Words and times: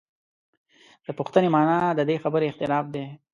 د 1.05 1.07
پوښتنې 1.17 1.49
معنا 1.55 1.79
د 1.97 2.01
دې 2.09 2.15
خبرې 2.23 2.45
اعتراف 2.49 2.85
دی. 2.93 3.05